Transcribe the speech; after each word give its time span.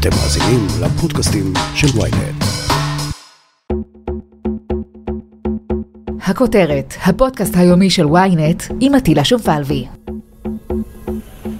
אתם 0.00 0.10
מאזינים 0.10 0.66
לפודקאסטים 0.82 1.44
של 1.74 1.86
ויינט. 1.98 2.44
הכותרת, 6.20 6.94
הפודקאסט 7.04 7.54
היומי 7.56 7.90
של 7.90 8.06
ויינט 8.06 8.62
עם 8.80 8.94
עטילה 8.94 9.24
שומפלבי. 9.24 9.86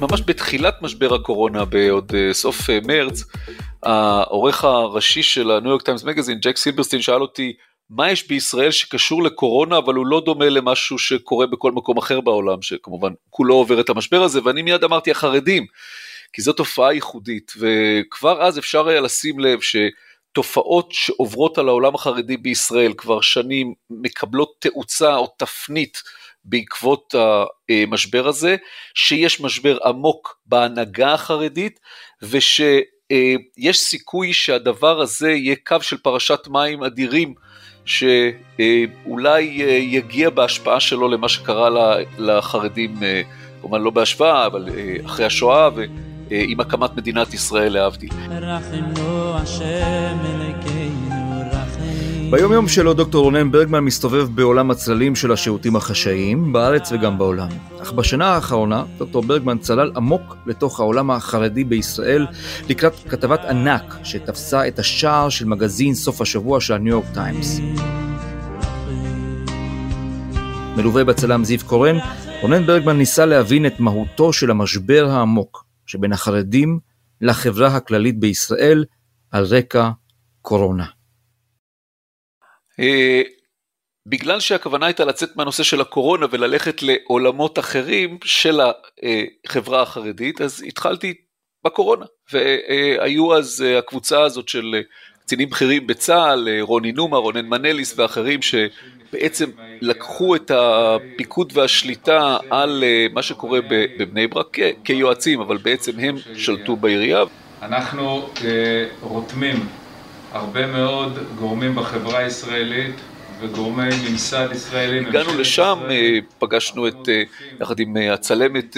ממש 0.00 0.22
בתחילת 0.26 0.74
משבר 0.82 1.14
הקורונה, 1.14 1.64
בעוד 1.64 2.11
אה, 2.10 2.34
סוף 2.34 2.61
אה, 2.60 2.86
מרץ, 2.87 3.24
העורך 3.82 4.64
הראשי 4.64 5.22
של 5.22 5.50
הניו 5.50 5.70
יורק 5.70 5.82
טיימס 5.82 6.04
מגזין, 6.04 6.38
ג'ק 6.38 6.56
סילברסטין, 6.56 7.02
שאל 7.02 7.20
אותי, 7.22 7.52
מה 7.90 8.10
יש 8.10 8.28
בישראל 8.28 8.70
שקשור 8.70 9.22
לקורונה, 9.22 9.78
אבל 9.78 9.94
הוא 9.94 10.06
לא 10.06 10.22
דומה 10.24 10.48
למשהו 10.48 10.98
שקורה 10.98 11.46
בכל 11.46 11.72
מקום 11.72 11.98
אחר 11.98 12.20
בעולם, 12.20 12.62
שכמובן 12.62 13.12
כולו 13.30 13.54
עובר 13.54 13.80
את 13.80 13.90
המשבר 13.90 14.22
הזה, 14.22 14.40
ואני 14.44 14.62
מיד 14.62 14.84
אמרתי 14.84 15.10
החרדים, 15.10 15.66
כי 16.33 16.42
זו 16.42 16.52
תופעה 16.52 16.92
ייחודית, 16.95 17.52
וכבר 17.59 18.42
אז 18.42 18.59
אפשר 18.59 18.88
היה 18.88 19.01
לשים 19.01 19.41
לב 19.41 19.59
שתופעות 19.60 20.92
שעוברות 20.92 21.59
על 21.59 21.68
העולם 21.68 21.95
החרדי 21.95 22.37
בישראל 22.37 22.92
כבר 22.92 23.20
שנים 23.20 23.74
מקבלות 23.91 24.52
תאוצה 24.59 25.16
או 25.16 25.34
תפנית 25.38 26.02
בעקבות 26.45 27.14
המשבר 27.70 28.28
הזה, 28.28 28.56
שיש 28.95 29.40
משבר 29.40 29.78
עמוק 29.84 30.38
בהנהגה 30.46 31.14
החרדית, 31.14 31.80
ושיש 32.23 33.78
סיכוי 33.78 34.32
שהדבר 34.32 35.01
הזה 35.01 35.30
יהיה 35.30 35.56
קו 35.66 35.76
של 35.80 35.96
פרשת 35.96 36.48
מים 36.48 36.82
אדירים, 36.82 37.34
שאולי 37.84 39.42
יגיע 39.80 40.30
בהשפעה 40.30 40.80
שלו 40.80 41.09
למה 41.09 41.28
שקרה 41.28 41.96
לחרדים, 42.18 42.96
כמובן 43.60 43.82
לא 43.82 43.90
בהשוואה, 43.90 44.46
אבל 44.46 44.68
אחרי 45.04 45.26
השואה 45.26 45.68
ועם 46.30 46.60
הקמת 46.60 46.96
מדינת 46.96 47.34
ישראל 47.34 47.72
להבדיל. 47.72 48.10
ביום 52.30 52.52
יום 52.52 52.68
שלו 52.68 52.95
דוקטור 52.95 53.24
רונן 53.24 53.50
ברגמן 53.50 53.80
מסתובב 53.80 54.28
בעולם 54.34 54.70
הצללים 54.70 55.16
של 55.16 55.32
השירותים 55.32 55.76
החשאיים, 55.76 56.52
בארץ 56.52 56.92
וגם 56.92 57.18
בעולם. 57.18 57.48
אך 57.82 57.92
בשנה 57.92 58.26
האחרונה 58.26 58.84
דוקטור 58.98 59.22
ברגמן 59.22 59.59
צלל 59.59 59.92
עמוק 59.96 60.37
לתוך 60.46 60.80
העולם 60.80 61.10
החרדי 61.10 61.64
בישראל 61.64 62.26
לקראת 62.68 62.92
כתבת 63.09 63.44
ענק 63.44 63.96
שתפסה 64.05 64.69
את 64.69 64.78
השער 64.78 65.28
של 65.28 65.44
מגזין 65.44 65.94
סוף 65.94 66.20
השבוע 66.20 66.61
של 66.61 66.75
הניו 66.75 66.91
יורק 66.91 67.06
טיימס. 67.15 67.61
מלווה 70.77 71.05
בצלם 71.05 71.44
זיו 71.44 71.59
קורן, 71.67 71.97
רונן 72.42 72.67
ברגמן 72.67 72.97
ניסה 72.98 73.27
להבין 73.27 73.67
את 73.67 73.81
מהותו 73.81 74.33
של 74.33 74.50
המשבר 74.50 75.09
העמוק 75.11 75.70
שבין 75.91 76.13
החרדים 76.13 76.79
לחברה 77.21 77.77
הכללית 77.77 78.19
בישראל 78.21 78.85
על 79.31 79.45
רקע 79.45 79.91
קורונה. 80.43 80.87
אה, 82.81 83.23
בגלל 84.07 84.41
שהכוונה 84.41 84.87
הייתה 84.87 85.05
לצאת 85.05 85.37
מהנושא 85.37 85.63
של 85.63 85.81
הקורונה 85.81 86.27
וללכת 86.31 86.83
לעולמות 86.83 87.59
אחרים 87.59 88.19
של 88.25 88.61
החברה 89.47 89.83
החרדית, 89.83 90.41
אז 90.41 90.65
התחלתי 90.67 91.15
בקורונה, 91.65 92.07
והיו 92.33 93.37
אז 93.37 93.65
אה, 93.67 93.79
הקבוצה 93.79 94.23
הזאת 94.23 94.49
של 94.49 94.75
אה, 94.75 94.81
קצינים 95.23 95.51
בכירים 95.51 95.87
בצה"ל, 95.87 96.49
רוני 96.61 96.93
נומה, 96.93 97.17
רונן 97.17 97.47
מנליס 97.47 97.99
ואחרים, 97.99 98.41
שבעצם 99.11 99.50
לקחו 99.80 100.36
את 100.36 100.50
הפיקוד 100.55 101.53
והשליטה 101.56 102.36
על 102.50 102.84
מה 103.12 103.22
שקורה 103.22 103.61
בבני 103.98 104.27
ברק 104.27 104.56
כיועצים, 104.84 105.41
אבל 105.41 105.56
בעצם 105.56 105.92
הם 105.98 106.16
שלטו 106.36 106.77
בעירייה. 106.77 107.22
אנחנו 107.62 108.28
רותמים 109.03 109.56
הרבה 110.33 110.66
מאוד 110.66 111.19
גורמים 111.38 111.75
בחברה 111.75 112.19
הישראלית 112.19 112.94
וגורמי 113.41 113.88
ממסד 114.11 114.48
ישראלים. 114.53 115.06
הגענו 115.06 115.38
לשם, 115.38 115.78
ישראלים, 115.84 116.25
פגשנו 116.38 116.88
את, 116.88 117.09
יחד 117.60 117.81
עם 117.81 117.97
הצלמת 118.12 118.76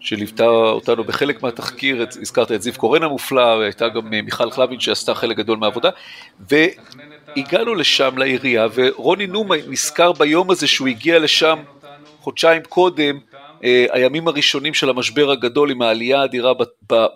שליוותה 0.00 0.44
אותנו 0.46 1.04
בחלק 1.04 1.42
מהתחקיר, 1.42 2.06
הזכרת 2.22 2.52
את 2.52 2.62
זיו 2.62 2.72
קורן 2.76 3.02
המופלא, 3.02 3.56
והייתה 3.58 3.88
גם 3.88 4.10
מיכל 4.10 4.50
חלבין 4.50 4.80
שעשתה 4.80 5.14
חלק 5.14 5.36
גדול 5.36 5.58
מהעבודה, 5.58 5.90
והגענו 7.36 7.74
לשם 7.74 8.18
לעירייה, 8.18 8.66
ורוני 8.74 9.26
נומה 9.26 9.54
נזכר 9.68 10.12
ביום 10.12 10.50
הזה 10.50 10.66
שהוא 10.66 10.88
הגיע 10.88 11.18
לשם 11.18 11.58
חודשיים 12.20 12.62
קודם, 12.68 13.18
הימים 13.62 14.28
הראשונים 14.28 14.74
של 14.74 14.90
המשבר 14.90 15.30
הגדול 15.30 15.70
עם 15.70 15.82
העלייה 15.82 16.20
האדירה 16.20 16.52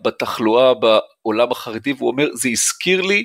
בתחלואה 0.05 0.73
בעולם 0.75 1.51
החרדי, 1.51 1.93
והוא 1.93 2.11
אומר, 2.11 2.29
זה 2.35 2.49
הזכיר 2.49 3.01
לי 3.01 3.25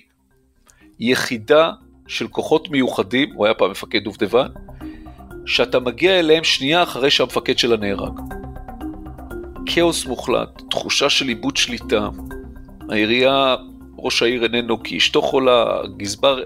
יחידה 0.99 1.71
של 2.07 2.27
כוחות 2.27 2.69
מיוחדים, 2.69 3.29
הוא 3.33 3.45
היה 3.45 3.53
פעם 3.53 3.71
מפקד 3.71 4.03
דובדבן, 4.03 4.47
שאתה 5.45 5.79
מגיע 5.79 6.19
אליהם 6.19 6.43
שנייה 6.43 6.83
אחרי 6.83 7.11
שהמפקד 7.11 7.57
שלה 7.57 7.77
נהרג. 7.77 8.19
כאוס 9.65 10.05
מוחלט, 10.05 10.61
תחושה 10.69 11.09
של 11.09 11.29
איבוד 11.29 11.57
שליטה, 11.57 12.09
העירייה, 12.89 13.55
ראש 14.03 14.21
העיר 14.21 14.43
איננו 14.43 14.83
כי 14.83 14.97
אשתו 14.97 15.21
חולה, 15.21 15.65
הגזבר, 15.83 16.43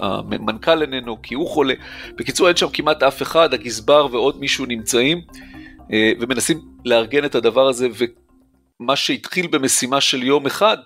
המנכ"ל 0.00 0.82
איננו 0.82 1.22
כי 1.22 1.34
הוא 1.34 1.48
חולה. 1.48 1.74
בקיצור, 2.16 2.48
אין 2.48 2.56
שם 2.56 2.68
כמעט 2.72 3.02
אף 3.02 3.22
אחד, 3.22 3.54
הגזבר 3.54 4.06
ועוד 4.10 4.40
מישהו 4.40 4.66
נמצאים 4.66 5.20
אה, 5.92 6.12
ומנסים 6.20 6.60
לארגן 6.84 7.24
את 7.24 7.34
הדבר 7.34 7.68
הזה, 7.68 7.88
ומה 8.80 8.96
שהתחיל 8.96 9.46
במשימה 9.46 10.00
של 10.00 10.22
יום 10.22 10.46
אחד, 10.46 10.76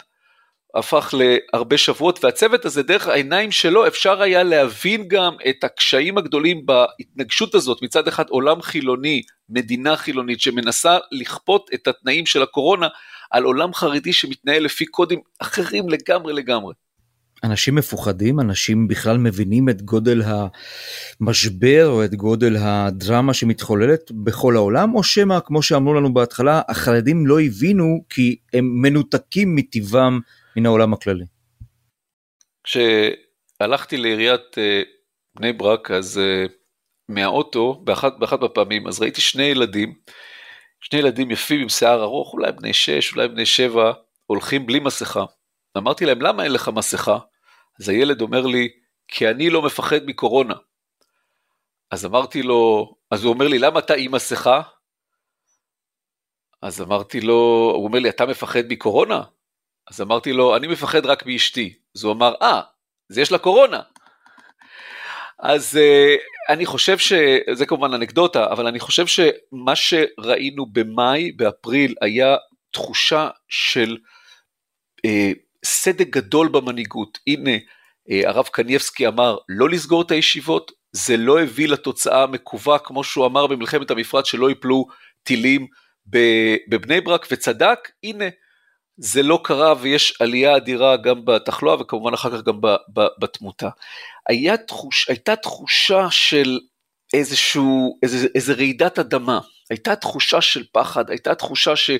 הפך 0.74 1.14
להרבה 1.18 1.78
שבועות, 1.78 2.24
והצוות 2.24 2.64
הזה, 2.64 2.82
דרך 2.82 3.06
העיניים 3.06 3.52
שלו, 3.52 3.86
אפשר 3.86 4.22
היה 4.22 4.42
להבין 4.42 5.08
גם 5.08 5.34
את 5.48 5.64
הקשיים 5.64 6.18
הגדולים 6.18 6.66
בהתנגשות 6.66 7.54
הזאת, 7.54 7.82
מצד 7.82 8.08
אחד 8.08 8.24
עולם 8.28 8.62
חילוני, 8.62 9.22
מדינה 9.48 9.96
חילונית, 9.96 10.40
שמנסה 10.40 10.98
לכפות 11.12 11.70
את 11.74 11.88
התנאים 11.88 12.26
של 12.26 12.42
הקורונה 12.42 12.88
על 13.30 13.44
עולם 13.44 13.74
חרדי 13.74 14.12
שמתנהל 14.12 14.62
לפי 14.62 14.86
קודים 14.86 15.20
אחרים 15.38 15.88
לגמרי 15.88 16.32
לגמרי. 16.32 16.74
אנשים 17.44 17.74
מפוחדים, 17.74 18.40
אנשים 18.40 18.88
בכלל 18.88 19.18
מבינים 19.18 19.68
את 19.68 19.82
גודל 19.82 20.22
המשבר 21.20 21.86
או 21.86 22.04
את 22.04 22.14
גודל 22.14 22.56
הדרמה 22.60 23.34
שמתחוללת 23.34 24.12
בכל 24.12 24.56
העולם, 24.56 24.94
או 24.94 25.02
שמא, 25.02 25.38
כמו 25.44 25.62
שאמרו 25.62 25.94
לנו 25.94 26.14
בהתחלה, 26.14 26.62
החרדים 26.68 27.26
לא 27.26 27.40
הבינו 27.40 28.04
כי 28.10 28.36
הם 28.52 28.82
מנותקים 28.82 29.56
מטבעם 29.56 30.20
מן 30.56 30.66
העולם 30.66 30.92
הכללי. 30.92 31.24
כשהלכתי 32.64 33.96
לעיריית 33.96 34.58
אה, 34.58 34.82
בני 35.38 35.52
ברק, 35.52 35.90
אז 35.90 36.18
אה, 36.18 36.46
מהאוטו, 37.08 37.80
באחת, 37.84 38.18
באחת 38.18 38.42
הפעמים, 38.42 38.86
אז 38.86 39.00
ראיתי 39.00 39.20
שני 39.20 39.42
ילדים, 39.42 39.94
שני 40.90 40.98
ילדים 40.98 41.30
יפים 41.30 41.60
עם 41.60 41.68
שיער 41.68 42.02
ארוך, 42.02 42.32
אולי 42.32 42.52
בני 42.52 42.72
שש, 42.72 43.12
אולי 43.12 43.28
בני 43.28 43.46
שבע, 43.46 43.92
הולכים 44.26 44.66
בלי 44.66 44.80
מסכה. 44.80 45.24
אמרתי 45.76 46.06
להם, 46.06 46.22
למה 46.22 46.44
אין 46.44 46.52
לך 46.52 46.68
מסכה? 46.68 47.18
אז 47.80 47.88
הילד 47.88 48.20
אומר 48.20 48.46
לי, 48.46 48.68
כי 49.08 49.28
אני 49.28 49.50
לא 49.50 49.62
מפחד 49.62 50.00
מקורונה. 50.06 50.54
אז 51.90 52.06
אמרתי 52.06 52.42
לו, 52.42 52.92
אז 53.10 53.24
הוא 53.24 53.32
אומר 53.32 53.48
לי, 53.48 53.58
למה 53.58 53.78
אתה 53.78 53.94
עם 53.94 54.14
מסכה? 54.14 54.62
אז 56.62 56.82
אמרתי 56.82 57.20
לו, 57.20 57.72
הוא 57.74 57.84
אומר 57.84 57.98
לי, 57.98 58.08
אתה 58.08 58.26
מפחד 58.26 58.62
מקורונה? 58.68 59.22
אז 59.90 60.00
אמרתי 60.00 60.32
לו, 60.32 60.56
אני 60.56 60.66
מפחד 60.66 61.06
רק 61.06 61.26
מאשתי. 61.26 61.78
אז 61.96 62.04
הוא 62.04 62.12
אמר, 62.12 62.34
אה, 62.42 62.60
אז 63.10 63.18
יש 63.18 63.32
לה 63.32 63.38
קורונה. 63.38 63.82
אז 65.38 65.78
uh, 65.78 66.52
אני 66.52 66.66
חושב 66.66 66.98
ש... 66.98 67.12
זה 67.52 67.66
כמובן 67.66 67.94
אנקדוטה, 67.94 68.46
אבל 68.50 68.66
אני 68.66 68.80
חושב 68.80 69.06
שמה 69.06 69.76
שראינו 69.76 70.66
במאי, 70.66 71.32
באפריל, 71.32 71.94
היה 72.00 72.36
תחושה 72.70 73.28
של 73.48 73.96
uh, 75.06 75.10
סדק 75.64 76.08
גדול 76.08 76.48
במנהיגות. 76.48 77.18
הנה, 77.26 77.56
uh, 77.56 78.28
הרב 78.28 78.46
קניבסקי 78.46 79.06
אמר 79.06 79.36
לא 79.48 79.68
לסגור 79.68 80.02
את 80.02 80.10
הישיבות, 80.10 80.72
זה 80.92 81.16
לא 81.16 81.40
הביא 81.40 81.68
לתוצאה 81.68 82.22
המקווה, 82.22 82.78
כמו 82.78 83.04
שהוא 83.04 83.26
אמר 83.26 83.46
במלחמת 83.46 83.90
המפרץ, 83.90 84.26
שלא 84.26 84.50
יפלו 84.50 84.86
טילים 85.22 85.66
בבני 86.68 87.00
ברק, 87.00 87.26
וצדק, 87.30 87.78
הנה, 88.04 88.24
זה 88.98 89.22
לא 89.22 89.40
קרה 89.44 89.74
ויש 89.80 90.20
עלייה 90.20 90.56
אדירה 90.56 90.96
גם 90.96 91.24
בתחלואה 91.24 91.80
וכמובן 91.80 92.14
אחר 92.14 92.30
כך 92.38 92.44
גם 92.44 92.60
בתמותה. 93.18 93.68
תחוש, 94.56 95.08
הייתה 95.08 95.36
תחושה 95.36 96.06
של 96.10 96.58
איזשהו, 97.14 97.98
איזה, 98.02 98.28
איזה 98.34 98.52
רעידת 98.52 98.98
אדמה, 98.98 99.40
הייתה 99.70 99.96
תחושה 99.96 100.40
של 100.40 100.64
פחד, 100.72 101.10
הייתה 101.10 101.34
תחושה 101.34 101.76
ש, 101.76 101.90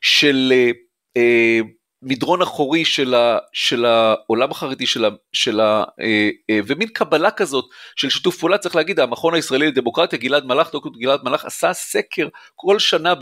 של 0.00 0.52
אה, 0.54 0.70
אה, 1.16 1.60
מדרון 2.02 2.42
אחורי 2.42 2.84
של, 2.84 3.14
ה, 3.14 3.38
של 3.52 3.84
העולם 3.84 4.50
החרדי, 4.50 4.86
של 4.86 5.04
ה, 5.04 5.08
של 5.32 5.60
ה, 5.60 5.84
אה, 6.00 6.30
אה, 6.50 6.58
ומין 6.66 6.88
קבלה 6.88 7.30
כזאת 7.30 7.64
של 7.96 8.10
שיתוף 8.10 8.38
פעולה, 8.38 8.58
צריך 8.58 8.76
להגיד, 8.76 9.00
המכון 9.00 9.34
הישראלי 9.34 9.66
לדמוקרטיה, 9.66 10.18
גלעד 10.18 10.44
מלאך, 10.44 10.72
דוקטור 10.72 10.92
גלעד 11.00 11.20
מלאך, 11.24 11.44
עשה 11.44 11.72
סקר 11.72 12.28
כל 12.54 12.78
שנה 12.78 13.14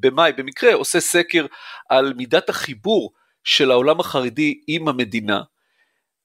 במאי, 0.00 0.32
במקרה 0.32 0.74
עושה 0.74 1.00
סקר 1.00 1.46
על 1.88 2.12
מידת 2.16 2.48
החיבור 2.48 3.12
של 3.44 3.70
העולם 3.70 4.00
החרדי 4.00 4.60
עם 4.66 4.88
המדינה, 4.88 5.42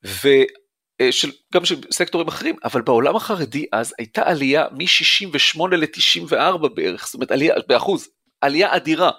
ושל, 0.03 1.31
גם 1.53 1.65
של 1.65 1.75
סקטורים 1.91 2.27
אחרים, 2.27 2.55
אבל 2.63 2.81
בעולם 2.81 3.15
החרדי 3.15 3.65
אז 3.71 3.93
הייתה 3.97 4.21
עלייה 4.25 4.65
מ-68 4.71 5.61
ל-94 5.71 6.67
בערך, 6.75 7.05
זאת 7.05 7.13
אומרת 7.13 7.31
עלייה 7.31 7.55
באחוז, 7.67 8.07
עלייה 8.41 8.75
אדירה. 8.75 9.11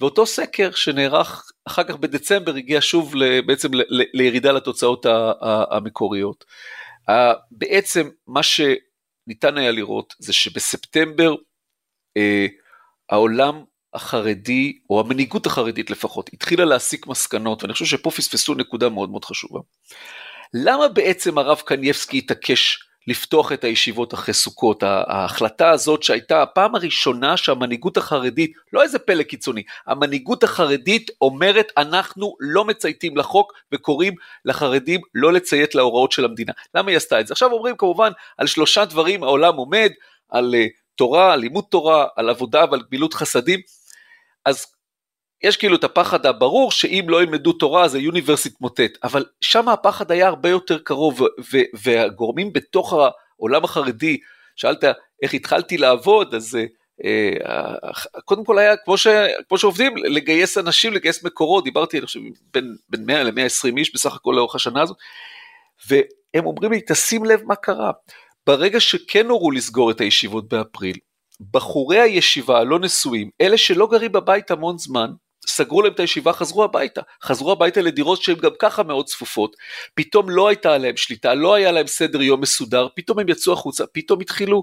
ואותו 0.00 0.26
סקר 0.26 0.70
שנערך 0.70 1.50
אחר 1.64 1.84
כך 1.84 1.96
בדצמבר 1.96 2.54
הגיע 2.54 2.78
שוב 2.80 3.14
בעצם 3.46 3.68
לירידה 4.12 4.52
לתוצאות 4.52 5.06
המקוריות. 5.70 6.44
בעצם 7.50 8.08
מה 8.26 8.40
שניתן 8.42 9.58
היה 9.58 9.70
לראות 9.70 10.14
זה 10.18 10.32
שבספטמבר 10.32 11.34
אה, 12.16 12.46
העולם 13.10 13.64
החרדי, 13.94 14.78
או 14.90 15.00
המנהיגות 15.00 15.46
החרדית 15.46 15.90
לפחות, 15.90 16.30
התחילה 16.32 16.64
להסיק 16.64 17.06
מסקנות, 17.06 17.62
ואני 17.62 17.72
חושב 17.72 17.84
שפה 17.84 18.10
פספסו 18.10 18.54
נקודה 18.54 18.88
מאוד 18.88 19.10
מאוד 19.10 19.24
חשובה. 19.24 19.60
למה 20.54 20.88
בעצם 20.88 21.38
הרב 21.38 21.60
קנייבסקי 21.66 22.18
התעקש 22.18 22.89
לפתוח 23.06 23.52
את 23.52 23.64
הישיבות 23.64 24.14
אחרי 24.14 24.34
סוכות. 24.34 24.82
ההחלטה 24.82 25.70
הזאת 25.70 26.02
שהייתה 26.02 26.42
הפעם 26.42 26.74
הראשונה 26.74 27.36
שהמנהיגות 27.36 27.96
החרדית, 27.96 28.52
לא 28.72 28.82
איזה 28.82 28.98
פלא 28.98 29.22
קיצוני, 29.22 29.62
המנהיגות 29.86 30.44
החרדית 30.44 31.10
אומרת 31.20 31.72
אנחנו 31.76 32.36
לא 32.40 32.64
מצייתים 32.64 33.16
לחוק 33.16 33.52
וקוראים 33.72 34.14
לחרדים 34.44 35.00
לא 35.14 35.32
לציית 35.32 35.74
להוראות 35.74 36.12
של 36.12 36.24
המדינה. 36.24 36.52
למה 36.74 36.90
היא 36.90 36.96
עשתה 36.96 37.20
את 37.20 37.26
זה? 37.26 37.34
עכשיו 37.34 37.52
אומרים 37.52 37.76
כמובן 37.76 38.10
על 38.38 38.46
שלושה 38.46 38.84
דברים 38.84 39.22
העולם 39.22 39.56
עומד, 39.56 39.90
על 40.28 40.54
uh, 40.54 40.68
תורה, 40.94 41.32
על 41.32 41.40
לימוד 41.40 41.64
תורה, 41.70 42.06
על 42.16 42.28
עבודה 42.28 42.64
ועל 42.70 42.80
גמילות 42.90 43.14
חסדים. 43.14 43.60
אז 44.44 44.66
יש 45.42 45.56
כאילו 45.56 45.76
את 45.76 45.84
הפחד 45.84 46.26
הברור 46.26 46.70
שאם 46.70 47.04
לא 47.08 47.22
ילמדו 47.22 47.52
תורה 47.52 47.84
אז 47.84 47.94
היוניברס 47.94 48.46
יתמוטט, 48.46 48.98
אבל 49.02 49.24
שם 49.40 49.68
הפחד 49.68 50.10
היה 50.10 50.28
הרבה 50.28 50.48
יותר 50.48 50.78
קרוב 50.78 51.20
והגורמים 51.74 52.52
בתוך 52.52 52.94
העולם 53.38 53.64
החרדי, 53.64 54.18
שאלת 54.56 54.84
איך 55.22 55.34
התחלתי 55.34 55.78
לעבוד, 55.78 56.34
אז 56.34 56.58
אה, 57.04 57.74
קודם 58.24 58.44
כל 58.44 58.58
היה 58.58 58.76
כמו, 58.76 58.98
ש, 58.98 59.06
כמו 59.48 59.58
שעובדים, 59.58 59.96
לגייס 59.96 60.58
אנשים, 60.58 60.92
לגייס 60.92 61.24
מקורות, 61.24 61.64
דיברתי 61.64 61.98
אני 61.98 62.06
חושב 62.06 62.20
בין, 62.54 62.76
בין 62.88 63.06
100 63.06 63.22
ל-120 63.22 63.78
איש 63.78 63.94
בסך 63.94 64.14
הכל 64.14 64.32
לאורך 64.36 64.54
השנה 64.54 64.82
הזאת, 64.82 64.96
והם 65.88 66.46
אומרים 66.46 66.72
לי 66.72 66.80
תשים 66.88 67.24
לב 67.24 67.40
מה 67.44 67.54
קרה, 67.54 67.90
ברגע 68.46 68.80
שכן 68.80 69.26
הורו 69.26 69.50
לסגור 69.50 69.90
את 69.90 70.00
הישיבות 70.00 70.48
באפריל, 70.48 70.96
בחורי 71.50 72.00
הישיבה 72.00 72.58
הלא 72.58 72.78
נשואים, 72.78 73.30
אלה 73.40 73.58
שלא 73.58 73.86
גרים 73.86 74.12
בבית 74.12 74.50
המון 74.50 74.78
זמן, 74.78 75.10
סגרו 75.46 75.82
להם 75.82 75.92
את 75.92 76.00
הישיבה, 76.00 76.32
חזרו 76.32 76.64
הביתה. 76.64 77.00
חזרו 77.22 77.52
הביתה 77.52 77.80
לדירות 77.80 78.22
שהן 78.22 78.36
גם 78.36 78.50
ככה 78.58 78.82
מאוד 78.82 79.06
צפופות. 79.06 79.56
פתאום 79.94 80.30
לא 80.30 80.48
הייתה 80.48 80.74
עליהם 80.74 80.96
שליטה, 80.96 81.34
לא 81.34 81.54
היה 81.54 81.72
להם 81.72 81.86
סדר 81.86 82.22
יום 82.22 82.40
מסודר, 82.40 82.88
פתאום 82.96 83.18
הם 83.18 83.28
יצאו 83.28 83.52
החוצה, 83.52 83.84
פתאום 83.92 84.20
התחילו, 84.20 84.62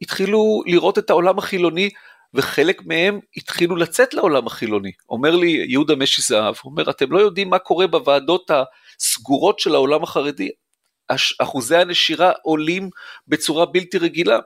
התחילו 0.00 0.62
לראות 0.66 0.98
את 0.98 1.10
העולם 1.10 1.38
החילוני, 1.38 1.90
וחלק 2.34 2.82
מהם 2.86 3.20
התחילו 3.36 3.76
לצאת 3.76 4.14
לעולם 4.14 4.46
החילוני. 4.46 4.92
אומר 5.08 5.36
לי 5.36 5.64
יהודה 5.68 5.96
משי 5.96 6.22
זהב, 6.22 6.54
הוא 6.62 6.70
אומר, 6.70 6.90
אתם 6.90 7.12
לא 7.12 7.18
יודעים 7.18 7.50
מה 7.50 7.58
קורה 7.58 7.86
בוועדות 7.86 8.50
הסגורות 8.50 9.58
של 9.58 9.74
העולם 9.74 10.02
החרדי. 10.02 10.48
אחוזי 11.38 11.76
הנשירה 11.76 12.32
עולים 12.42 12.90
בצורה 13.28 13.66
בלתי 13.66 13.98
רגילה. 13.98 14.38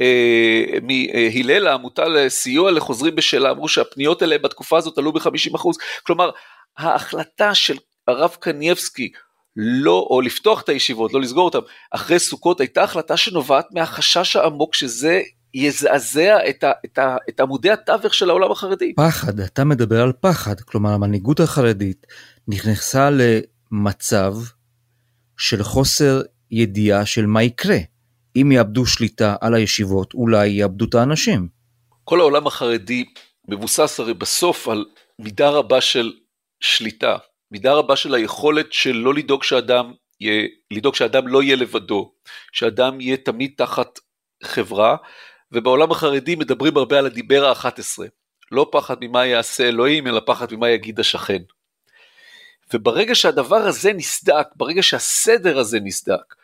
אה, 0.00 0.78
מהלל 0.82 1.66
העמותה 1.66 2.08
לסיוע 2.08 2.70
לחוזרים 2.70 3.16
בשאלה 3.16 3.50
אמרו 3.50 3.68
שהפניות 3.68 4.22
אליהם 4.22 4.42
בתקופה 4.42 4.78
הזאת 4.78 4.98
עלו 4.98 5.12
ב-50%, 5.12 5.68
כלומר 6.02 6.30
ההחלטה 6.78 7.54
של 7.54 7.76
הרב 8.08 8.36
קנייבסקי 8.40 9.12
לא, 9.56 10.06
או 10.10 10.20
לפתוח 10.20 10.62
את 10.62 10.68
הישיבות, 10.68 11.12
לא 11.12 11.20
לסגור 11.20 11.44
אותן, 11.44 11.58
אחרי 11.90 12.18
סוכות 12.18 12.60
הייתה 12.60 12.82
החלטה 12.82 13.16
שנובעת 13.16 13.66
מהחשש 13.72 14.36
העמוק 14.36 14.74
שזה 14.74 15.20
יזעזע 15.54 16.36
את, 16.48 16.64
ה, 16.64 16.72
את, 16.84 16.98
ה, 16.98 17.16
את 17.28 17.40
עמודי 17.40 17.70
התווך 17.70 18.14
של 18.14 18.30
העולם 18.30 18.52
החרדי. 18.52 18.94
פחד, 18.94 19.40
אתה 19.40 19.64
מדבר 19.64 20.02
על 20.02 20.12
פחד, 20.20 20.60
כלומר 20.60 20.90
המנהיגות 20.90 21.40
החרדית 21.40 22.06
נכנסה 22.48 23.10
למצב 23.10 24.34
של 25.36 25.62
חוסר 25.62 26.22
ידיעה 26.50 27.06
של 27.06 27.26
מה 27.26 27.42
יקרה. 27.42 27.78
אם 28.36 28.52
יאבדו 28.52 28.86
שליטה 28.86 29.36
על 29.40 29.54
הישיבות, 29.54 30.14
אולי 30.14 30.48
יאבדו 30.48 30.84
את 30.84 30.94
האנשים. 30.94 31.48
כל 32.04 32.20
העולם 32.20 32.46
החרדי 32.46 33.04
מבוסס 33.48 34.00
הרי 34.00 34.14
בסוף 34.14 34.68
על 34.68 34.84
מידה 35.18 35.50
רבה 35.50 35.80
של 35.80 36.12
שליטה, 36.60 37.16
מידה 37.50 37.72
רבה 37.72 37.96
של 37.96 38.14
היכולת 38.14 38.72
של 38.72 38.92
לא 38.92 39.14
לדאוג 39.14 39.42
שאדם, 39.42 39.92
יהיה, 40.20 40.48
לדאוג 40.70 40.94
שאדם 40.94 41.28
לא 41.28 41.42
יהיה 41.42 41.56
לבדו, 41.56 42.12
שאדם 42.52 43.00
יהיה 43.00 43.16
תמיד 43.16 43.52
תחת 43.56 43.98
חברה, 44.42 44.96
ובעולם 45.52 45.90
החרדי 45.90 46.34
מדברים 46.34 46.76
הרבה 46.76 46.98
על 46.98 47.06
הדיבר 47.06 47.44
ה-11, 47.46 47.98
לא 48.52 48.68
פחד 48.72 48.96
ממה 49.00 49.26
יעשה 49.26 49.68
אלוהים, 49.68 50.06
אלא 50.06 50.20
פחד 50.26 50.54
ממה 50.54 50.70
יגיד 50.70 51.00
השכן. 51.00 51.42
וברגע 52.74 53.14
שהדבר 53.14 53.56
הזה 53.56 53.92
נסדק, 53.92 54.46
ברגע 54.56 54.82
שהסדר 54.82 55.58
הזה 55.58 55.78
נסדק, 55.80 56.34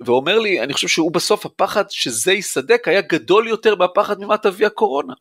ואומר 0.00 0.38
לי, 0.38 0.60
אני 0.60 0.72
חושב 0.72 0.88
שהוא 0.88 1.12
בסוף 1.12 1.46
הפחד 1.46 1.84
שזה 1.90 2.32
יסדק 2.32 2.88
היה 2.88 3.00
גדול 3.00 3.48
יותר 3.48 3.74
מהפחד 3.74 4.20
ממה 4.20 4.38
תביא 4.38 4.66
הקורונה. 4.66 5.14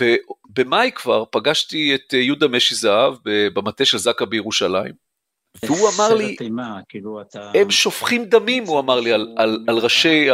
ובמאי 0.00 0.90
כבר 0.94 1.24
פגשתי 1.30 1.94
את 1.94 2.12
יהודה 2.12 2.48
משי 2.48 2.74
זהב 2.74 3.14
במטה 3.24 3.84
של 3.84 3.98
זק"א 3.98 4.24
בירושלים, 4.24 5.05
והוא 5.64 5.88
אמר 5.96 6.14
לי, 6.14 6.36
כאילו 6.88 7.20
אתה... 7.20 7.50
הם 7.54 7.70
שופכים 7.70 8.24
דמים, 8.24 8.66
הוא 8.66 8.78
אמר 8.78 9.00
לי, 9.00 9.12
על, 9.12 9.34
על, 9.36 9.64
על 9.68 9.78
ראשי 9.78 10.28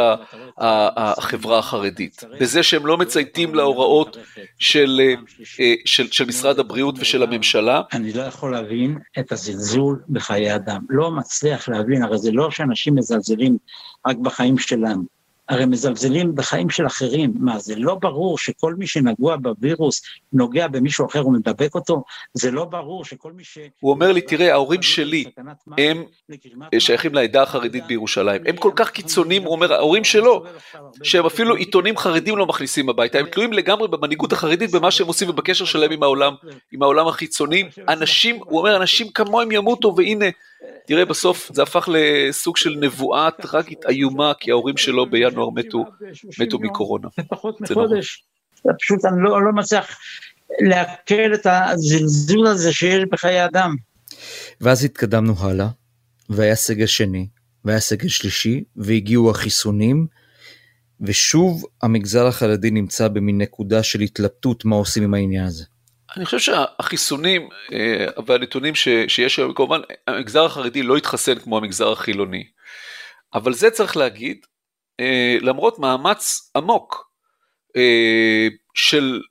החברה 0.57 1.59
החרדית, 1.59 2.23
בזה 2.39 2.63
שהם 2.63 2.85
לא 2.85 2.97
מצייתים 2.97 3.55
להוראות 3.55 4.17
של, 4.59 5.01
אה, 5.59 5.73
של, 5.85 6.11
של 6.11 6.25
משרד 6.25 6.59
הבריאות 6.59 6.95
ושל 6.99 7.23
הממשלה. 7.23 7.81
אני 7.93 8.13
לא 8.13 8.21
יכול 8.21 8.51
להבין 8.51 8.97
את 9.19 9.31
הזלזול 9.31 10.01
בחיי 10.09 10.55
אדם, 10.55 10.81
לא 10.89 11.11
מצליח 11.11 11.69
להבין, 11.69 12.03
הרי 12.03 12.17
זה 12.17 12.31
לא 12.31 12.51
שאנשים 12.51 12.95
מזלזלים 12.95 13.57
רק 14.07 14.17
בחיים 14.17 14.57
שלנו. 14.57 15.22
הרי 15.49 15.65
מזלזלים 15.65 16.35
בחיים 16.35 16.69
של 16.69 16.85
אחרים. 16.85 17.33
מה, 17.39 17.59
זה 17.59 17.75
לא 17.75 17.95
ברור 17.95 18.37
שכל 18.37 18.75
מי 18.75 18.87
שנגוע 18.87 19.35
בווירוס 19.35 20.01
נוגע 20.33 20.67
במישהו 20.67 21.05
אחר 21.05 21.27
ומדבק 21.27 21.75
אותו? 21.75 22.03
זה 22.33 22.51
לא 22.51 22.65
ברור 22.65 23.05
שכל 23.05 23.31
מי 23.31 23.43
ש... 23.43 23.57
הוא 23.79 23.91
אומר 23.91 24.11
לי, 24.11 24.21
תראה, 24.21 24.51
ההורים 24.51 24.81
שלי, 24.81 25.25
הם 25.77 26.03
שייכים 26.79 27.13
לעדה 27.13 27.43
החרדית 27.43 27.87
בירושלים. 27.87 28.41
הם 28.45 28.57
כל 28.57 28.71
כך 28.75 28.89
קיצוניים, 28.89 29.43
הוא 29.43 29.51
אומר, 29.51 29.73
ההורים 29.73 30.03
שלו, 30.03 30.43
שהם 31.03 31.25
אפילו 31.25 31.55
עיתונים 31.55 31.97
חרדים 31.97 32.37
לא 32.37 32.45
מכניסים 32.45 32.89
הביתה, 32.89 33.19
הם 33.19 33.25
תלויים 33.25 33.53
לגמרי 33.53 33.87
במנהיגות 33.87 34.33
החרדית, 34.33 34.71
במה 34.71 34.91
שהם 34.91 35.07
עושים 35.07 35.29
ובקשר 35.29 35.65
שלהם 35.65 35.91
עם 35.91 36.03
העולם, 36.03 36.33
עם 36.71 36.83
העולם 36.83 37.07
החיצוני. 37.07 37.63
אנשים, 37.89 38.35
הוא 38.35 38.59
אומר, 38.59 38.75
אנשים 38.75 39.07
כמוהם 39.09 39.51
ימותו, 39.51 39.95
והנה, 39.97 40.25
תראה, 40.87 41.05
בסוף 41.05 41.51
זה 41.53 41.63
הפך 41.63 41.89
לסוג 41.91 42.57
של 42.57 42.75
נבואה 42.79 43.29
טרגית 43.31 43.85
איומה, 43.89 44.33
כי 44.39 44.51
ההורים 44.51 44.77
שלו 44.77 45.09
בינואר 45.09 45.49
מתו, 45.49 45.85
מתו 46.39 46.59
מקורונה. 46.59 47.07
זה 47.17 47.23
פחות 47.29 47.61
מחודש. 47.61 48.23
פשוט 48.79 49.05
אני 49.05 49.23
לא, 49.23 49.43
לא 49.43 49.51
מצליח 49.51 49.97
לעכל 50.59 51.33
את 51.33 51.47
הזלזול 51.49 52.47
הזה 52.47 52.73
שיש 52.73 53.03
בחיי 53.11 53.45
אדם. 53.45 53.75
ואז 54.61 54.83
התקדמנו 54.83 55.33
הלאה, 55.39 55.67
והיה 56.29 56.55
סגל 56.55 56.85
שני, 56.85 57.27
והיה 57.65 57.79
סגל 57.79 58.07
שלישי, 58.07 58.63
והגיעו 58.75 59.31
החיסונים, 59.31 60.07
ושוב 61.01 61.63
המגזר 61.81 62.27
החרדי 62.27 62.71
נמצא 62.71 63.07
במין 63.07 63.37
נקודה 63.37 63.83
של 63.83 64.01
התלבטות 64.01 64.65
מה 64.65 64.75
עושים 64.75 65.03
עם 65.03 65.13
העניין 65.13 65.45
הזה. 65.45 65.63
אני 66.17 66.25
חושב 66.25 66.39
שהחיסונים 66.39 67.49
אה, 67.73 68.05
והנתונים 68.25 68.75
שיש 69.07 69.39
היום, 69.39 69.53
כמובן 69.53 69.81
המגזר 70.07 70.45
החרדי 70.45 70.83
לא 70.83 70.97
התחסן 70.97 71.39
כמו 71.39 71.57
המגזר 71.57 71.91
החילוני, 71.91 72.43
אבל 73.33 73.53
זה 73.53 73.71
צריך 73.71 73.97
להגיד, 73.97 74.45
אה, 74.99 75.37
למרות 75.41 75.79
מאמץ 75.79 76.51
עמוק 76.55 77.09
אה, 77.75 78.47
של 78.73 79.21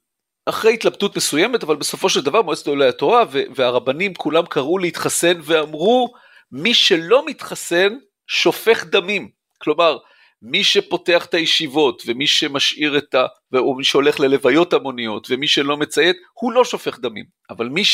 אחרי 0.46 0.74
התלבטות 0.74 1.16
מסוימת, 1.16 1.62
אבל 1.62 1.76
בסופו 1.76 2.08
של 2.08 2.20
דבר 2.20 2.42
מועצת 2.42 2.66
עולי 2.66 2.88
התורה 2.88 3.24
והרבנים 3.54 4.14
כולם 4.14 4.46
קראו 4.46 4.78
להתחסן 4.78 5.40
ואמרו 5.42 6.14
מי 6.52 6.74
שלא 6.74 7.26
מתחסן 7.26 7.96
שופך 8.26 8.84
דמים. 8.84 9.30
כלומר, 9.58 9.98
מי 10.42 10.64
שפותח 10.64 11.26
את 11.26 11.34
הישיבות 11.34 12.02
ומי 12.06 12.26
שמשאיר 12.26 12.99
את 12.99 13.14
ה... 13.14 13.26
או 13.54 13.75
מי 13.75 13.84
שהולך 13.84 14.20
ללוויות 14.20 14.72
המוניות 14.72 15.26
ומי 15.30 15.49
שלא 15.49 15.76
מציית, 15.76 16.16
הוא 16.32 16.52
לא 16.52 16.64
שופך 16.64 16.99
דמים. 16.99 17.25
אבל 17.50 17.68
מי 17.68 17.84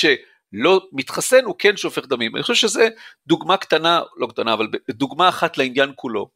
לא 0.53 0.89
מתחסן 0.93 1.45
הוא 1.45 1.55
כן 1.59 1.77
שופך 1.77 2.07
דמים. 2.07 2.37
אני 2.37 2.43
חושב 2.43 2.55
שזה 2.55 2.89
דוגמה 3.27 3.57
קטנה, 3.57 4.03
לא 4.17 4.27
קטנה, 4.27 4.53
אבל 4.53 4.67
דוגמה 4.91 5.29
אחת 5.29 5.59
לעניין 5.59 5.93
כולו. 5.97 6.29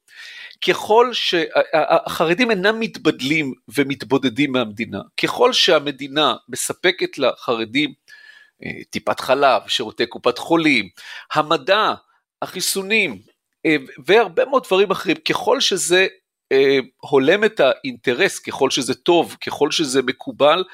ככל 0.68 1.10
שהחרדים 1.12 2.50
אינם 2.50 2.80
מתבדלים 2.80 3.52
ומתבודדים 3.76 4.52
מהמדינה, 4.52 5.00
ככל 5.22 5.52
שהמדינה 5.52 6.34
מספקת 6.48 7.18
לחרדים 7.18 7.92
אה, 8.64 8.84
טיפת 8.90 9.20
חלב, 9.20 9.62
שירותי 9.68 10.06
קופת 10.06 10.38
חולים, 10.38 10.88
המדע, 11.32 11.94
החיסונים 12.42 13.18
והרבה 14.06 14.44
מאוד 14.44 14.62
דברים 14.66 14.90
אחרים, 14.90 15.16
ככל 15.16 15.60
שזה 15.60 16.06
אה, 16.52 16.78
הולם 17.00 17.44
את 17.44 17.60
האינטרס, 17.60 18.38
ככל 18.38 18.70
שזה 18.70 18.94
טוב, 18.94 19.36
ככל 19.46 19.70
שזה 19.70 20.02
מקובל, 20.02 20.64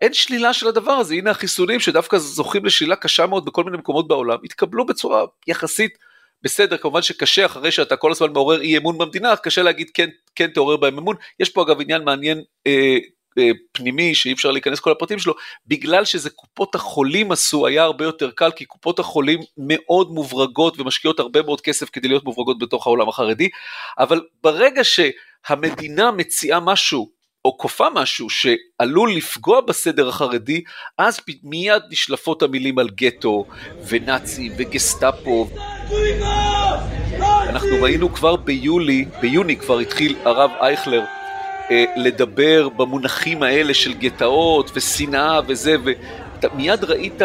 אין 0.00 0.14
שלילה 0.14 0.52
של 0.52 0.68
הדבר 0.68 0.92
הזה, 0.92 1.14
הנה 1.14 1.30
החיסונים 1.30 1.80
שדווקא 1.80 2.18
זוכים 2.18 2.64
לשלילה 2.64 2.96
קשה 2.96 3.26
מאוד 3.26 3.44
בכל 3.44 3.64
מיני 3.64 3.76
מקומות 3.76 4.08
בעולם, 4.08 4.38
התקבלו 4.44 4.86
בצורה 4.86 5.24
יחסית 5.46 5.98
בסדר, 6.42 6.76
כמובן 6.76 7.02
שקשה 7.02 7.46
אחרי 7.46 7.72
שאתה 7.72 7.96
כל 7.96 8.10
הזמן 8.12 8.32
מעורר 8.32 8.60
אי 8.60 8.78
אמון 8.78 8.98
במדינה, 8.98 9.36
קשה 9.36 9.62
להגיד 9.62 9.90
כן, 9.94 10.08
כן 10.34 10.50
תעורר 10.50 10.76
בהם 10.76 10.98
אמון, 10.98 11.16
יש 11.40 11.48
פה 11.48 11.62
אגב 11.62 11.80
עניין 11.80 12.04
מעניין 12.04 12.42
אה, 12.66 12.72
אה, 12.72 12.98
פנימי 13.72 14.14
שאי 14.14 14.32
אפשר 14.32 14.50
להיכנס 14.50 14.80
כל 14.80 14.92
הפרטים 14.92 15.18
שלו, 15.18 15.34
בגלל 15.66 16.04
שזה 16.04 16.30
קופות 16.30 16.74
החולים 16.74 17.32
עשו 17.32 17.66
היה 17.66 17.82
הרבה 17.82 18.04
יותר 18.04 18.30
קל, 18.30 18.50
כי 18.50 18.64
קופות 18.64 18.98
החולים 18.98 19.40
מאוד 19.56 20.10
מוברגות 20.10 20.80
ומשקיעות 20.80 21.20
הרבה 21.20 21.42
מאוד 21.42 21.60
כסף 21.60 21.90
כדי 21.90 22.08
להיות 22.08 22.24
מוברגות 22.24 22.58
בתוך 22.58 22.86
העולם 22.86 23.08
החרדי, 23.08 23.48
אבל 23.98 24.20
ברגע 24.42 24.82
שהמדינה 24.84 26.10
מציעה 26.10 26.60
משהו 26.60 27.20
או 27.44 27.58
כופה 27.58 27.86
משהו 27.94 28.28
שעלול 28.30 29.12
לפגוע 29.12 29.60
בסדר 29.60 30.08
החרדי, 30.08 30.62
אז 30.98 31.20
מיד 31.42 31.82
נשלפות 31.90 32.42
המילים 32.42 32.78
על 32.78 32.88
גטו 32.88 33.44
ונאצים 33.88 34.52
וגסטאפו. 34.56 35.48
אנחנו 37.48 37.82
ראינו 37.82 38.14
כבר 38.14 38.36
ביולי, 38.36 39.04
ביוני 39.20 39.56
כבר 39.56 39.78
התחיל 39.78 40.16
הרב 40.24 40.50
אייכלר 40.60 41.00
אה, 41.00 41.19
לדבר 41.96 42.68
במונחים 42.68 43.42
האלה 43.42 43.74
של 43.74 43.94
גטאות 43.94 44.70
ושנאה 44.74 45.40
וזה, 45.46 45.76
ומיד 46.42 46.84
ראית 46.84 47.22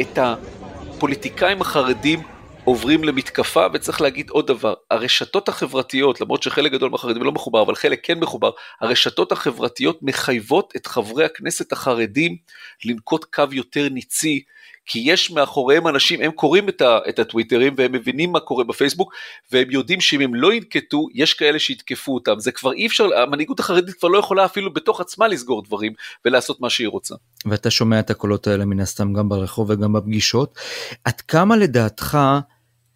את 0.00 0.18
הפוליטיקאים 0.18 1.60
החרדים 1.60 2.22
עוברים 2.64 3.04
למתקפה, 3.04 3.66
וצריך 3.72 4.00
להגיד 4.00 4.30
עוד 4.30 4.46
דבר, 4.46 4.74
הרשתות 4.90 5.48
החברתיות, 5.48 6.20
למרות 6.20 6.42
שחלק 6.42 6.72
גדול 6.72 6.90
מהחרדים 6.90 7.22
לא 7.22 7.32
מחובר, 7.32 7.62
אבל 7.62 7.74
חלק 7.74 8.00
כן 8.02 8.18
מחובר, 8.18 8.50
הרשתות 8.80 9.32
החברתיות 9.32 9.98
מחייבות 10.02 10.72
את 10.76 10.86
חברי 10.86 11.24
הכנסת 11.24 11.72
החרדים 11.72 12.36
לנקוט 12.84 13.24
קו 13.24 13.44
יותר 13.52 13.88
ניצי, 13.88 14.42
כי 14.86 14.98
יש 15.04 15.30
מאחוריהם 15.30 15.88
אנשים, 15.88 16.20
הם 16.20 16.30
קוראים 16.30 16.68
את, 16.68 16.80
ה, 16.80 16.98
את 17.08 17.18
הטוויטרים 17.18 17.74
והם 17.76 17.92
מבינים 17.92 18.32
מה 18.32 18.40
קורה 18.40 18.64
בפייסבוק, 18.64 19.12
והם 19.52 19.70
יודעים 19.70 20.00
שאם 20.00 20.20
הם 20.20 20.34
לא 20.34 20.52
ינקטו, 20.52 21.06
יש 21.14 21.34
כאלה 21.34 21.58
שיתקפו 21.58 22.14
אותם. 22.14 22.34
זה 22.38 22.52
כבר 22.52 22.72
אי 22.72 22.86
אפשר, 22.86 23.08
המנהיגות 23.16 23.60
החרדית 23.60 23.94
כבר 23.94 24.08
לא 24.08 24.18
יכולה 24.18 24.44
אפילו 24.44 24.72
בתוך 24.72 25.00
עצמה 25.00 25.28
לסגור 25.28 25.62
דברים 25.62 25.92
ולעשות 26.24 26.60
מה 26.60 26.70
שהיא 26.70 26.88
רוצה. 26.88 27.14
ואתה 27.46 27.70
שומע 27.70 28.00
את 28.00 28.10
הקולות 28.10 28.46
האלה 28.46 28.64
מן 28.64 28.80
הסתם 28.80 29.12
גם 29.12 29.28
ברחוב 29.28 29.70
וגם 29.70 29.92
בפגישות. 29.92 30.58
עד 31.04 31.20
כמה 31.20 31.56
לדעתך 31.56 32.18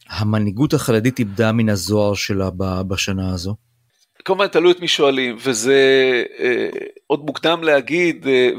המנהיגות 0.09 0.75
החרדית 0.75 1.19
איבדה 1.19 1.53
מן 1.53 1.69
הזוהר 1.69 2.15
שלה 2.15 2.51
בשנה 2.89 3.35
הזו? 3.35 3.55
כמובן 4.25 4.47
תלוי 4.47 4.73
את 4.73 4.81
מי 4.81 4.89
שואלים, 4.89 5.37
וזה 5.45 6.23
אה, 6.39 6.69
עוד 7.07 7.25
מוקדם 7.25 7.63
להגיד, 7.63 8.27
אה, 8.29 8.51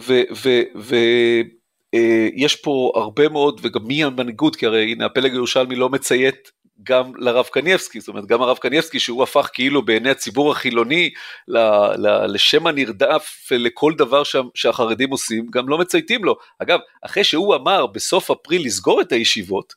ויש 0.75 1.60
אה, 1.93 2.27
פה 2.63 2.91
הרבה 2.95 3.29
מאוד, 3.29 3.59
וגם 3.63 3.83
מי 3.83 4.03
המנהיגות, 4.03 4.55
כי 4.55 4.65
הרי 4.65 4.91
הנה 4.91 5.05
הפלג 5.05 5.31
הירושלמי 5.31 5.75
לא 5.75 5.89
מציית 5.89 6.51
גם 6.83 7.11
לרב 7.15 7.45
קניאבסקי, 7.45 7.99
זאת 7.99 8.07
אומרת 8.07 8.25
גם 8.25 8.41
הרב 8.41 8.57
קניאבסקי 8.57 8.99
שהוא 8.99 9.23
הפך 9.23 9.49
כאילו 9.53 9.85
בעיני 9.85 10.09
הציבור 10.09 10.51
החילוני 10.51 11.09
ל, 11.47 11.57
ל, 11.97 12.25
לשם 12.33 12.67
הנרדף 12.67 13.49
לכל 13.51 13.93
דבר 13.97 14.23
שה, 14.23 14.41
שהחרדים 14.55 15.11
עושים, 15.11 15.47
גם 15.51 15.69
לא 15.69 15.77
מצייתים 15.77 16.23
לו. 16.23 16.35
אגב, 16.59 16.79
אחרי 17.01 17.23
שהוא 17.23 17.55
אמר 17.55 17.87
בסוף 17.87 18.31
אפריל 18.31 18.65
לסגור 18.65 19.01
את 19.01 19.11
הישיבות, 19.11 19.73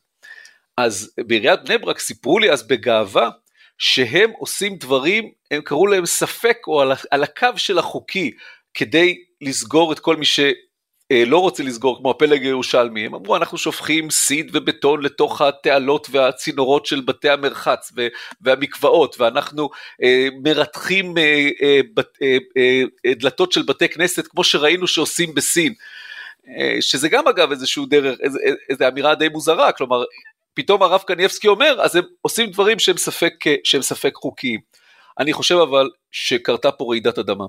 אז 0.76 1.14
בעיריית 1.18 1.61
בני 1.64 1.78
ברק 1.78 1.99
סיפרו 1.99 2.38
לי 2.38 2.50
אז 2.50 2.68
בגאווה 2.68 3.30
שהם 3.78 4.30
עושים 4.38 4.76
דברים, 4.76 5.30
הם 5.50 5.61
קראו 5.61 5.87
להם 5.87 6.06
ספק 6.06 6.59
או 6.66 6.80
על, 6.80 6.92
על 7.11 7.23
הקו 7.23 7.49
של 7.56 7.78
החוקי, 7.78 8.30
כדי 8.75 9.16
לסגור 9.40 9.92
את 9.92 9.99
כל 9.99 10.16
מי 10.16 10.25
שלא 11.12 11.38
רוצה 11.38 11.62
לסגור, 11.62 11.99
כמו 11.99 12.11
הפלג 12.11 12.42
הירושלמי. 12.42 13.06
הם 13.06 13.14
אמרו, 13.14 13.37
אנחנו 13.37 13.58
שופכים 13.58 14.11
סיד 14.11 14.50
ובטון 14.52 15.02
לתוך 15.02 15.40
התעלות 15.40 16.08
והצינורות 16.11 16.87
של 16.87 17.00
בתי 17.00 17.30
המרחץ 17.30 17.92
והמקוואות, 18.40 19.16
ואנחנו 19.20 19.70
אה, 20.02 20.28
מרתחים 20.42 21.18
אה, 21.18 21.49
אה, 21.62 21.80
אה, 22.23 22.82
אה, 23.06 23.14
דלתות 23.14 23.52
של 23.52 23.62
בתי 23.62 23.88
כנסת, 23.88 24.26
כמו 24.26 24.44
שראינו 24.44 24.87
שעושים 24.87 25.34
בסין. 25.34 25.75
אה, 26.49 26.76
שזה 26.80 27.08
גם 27.08 27.28
אגב 27.28 27.50
איזשהו 27.50 27.87
דרך, 27.87 28.18
איזו 28.20 28.38
איזו 28.68 28.88
אמירה 28.88 29.14
די 29.14 29.28
מוזרה, 29.28 29.73
כלומר 29.73 30.04
פתאום 30.54 30.82
הרב 30.82 31.00
קניאבסקי 31.06 31.49
אומר, 31.49 31.76
אז 31.80 31.96
הם 31.96 32.04
עושים 32.20 32.50
דברים 32.50 32.78
שהם 32.78 32.96
ספק, 32.96 33.34
שהם 33.64 33.82
ספק 33.82 34.14
חוקיים. 34.14 34.61
אני 35.18 35.32
חושב 35.32 35.54
אבל 35.54 35.90
שקרתה 36.11 36.73
פה 36.73 36.84
רעידת 36.88 37.18
אדמה. 37.18 37.44